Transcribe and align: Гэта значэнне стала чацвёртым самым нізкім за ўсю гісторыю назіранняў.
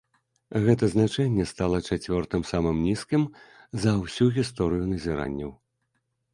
Гэта 0.63 0.87
значэнне 0.93 1.45
стала 1.51 1.81
чацвёртым 1.89 2.47
самым 2.53 2.81
нізкім 2.87 3.29
за 3.87 3.95
ўсю 4.01 4.25
гісторыю 4.41 4.83
назіранняў. 4.93 5.57